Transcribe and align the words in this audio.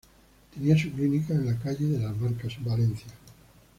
Tenía 0.51 0.75
su 0.75 0.89
clínica 0.91 1.31
en 1.35 1.45
la 1.45 1.55
calle 1.59 1.85
de 1.85 1.99
las 1.99 2.19
Barcas, 2.19 2.55
en 2.57 2.65
Valencia. 2.65 3.11